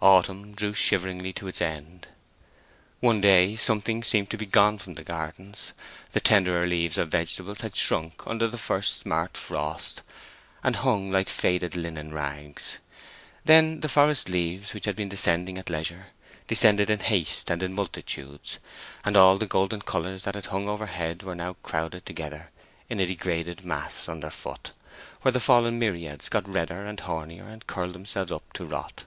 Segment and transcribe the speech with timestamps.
[0.00, 2.06] Autumn drew shiveringly to its end.
[3.00, 5.72] One day something seemed to be gone from the gardens;
[6.12, 10.02] the tenderer leaves of vegetables had shrunk under the first smart frost,
[10.62, 12.78] and hung like faded linen rags;
[13.44, 16.10] then the forest leaves, which had been descending at leisure,
[16.46, 18.58] descended in haste and in multitudes,
[19.04, 22.50] and all the golden colors that had hung overhead were now crowded together
[22.88, 24.70] in a degraded mass underfoot,
[25.22, 29.02] where the fallen myriads got redder and hornier, and curled themselves up to rot.